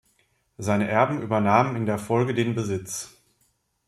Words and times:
Seine 0.57 0.87
Erben 0.87 1.21
übernahmen 1.21 1.75
in 1.75 1.85
der 1.85 1.99
Folge 1.99 2.33
den 2.33 2.55
Besitz. 2.55 3.15